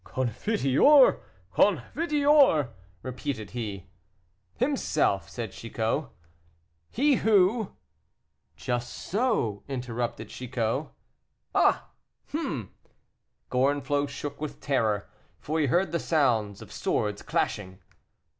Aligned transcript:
"Confiteor, 0.03 1.21
confiteor," 1.53 2.69
repeated 3.03 3.51
he. 3.51 3.85
"Himself," 4.55 5.29
said 5.29 5.51
Chicot. 5.51 6.05
"He 6.89 7.17
who" 7.17 7.73
"Just 8.55 8.91
so," 8.91 9.61
interrupted 9.67 10.29
Chicot. 10.29 10.87
"Ah, 11.53 11.89
ah!" 12.33 12.67
Gorenflot 13.51 14.09
shook 14.09 14.41
with 14.41 14.59
terror, 14.59 15.07
for 15.39 15.59
he 15.59 15.67
heard 15.67 15.91
the 15.91 15.99
sounds 15.99 16.63
of 16.63 16.71
swords 16.71 17.21
clashing. 17.21 17.77